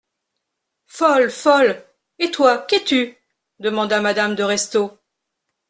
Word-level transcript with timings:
Folle! 0.87 1.29
folle! 1.29 1.85
Et 2.17 2.31
toi, 2.31 2.65
qu'es-tu? 2.67 3.15
demanda 3.59 4.01
madame 4.01 4.33
de 4.33 4.41
Restaud. 4.41 4.97